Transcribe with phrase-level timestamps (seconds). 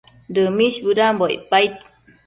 [0.33, 1.73] Dëmish bëdambo icpaid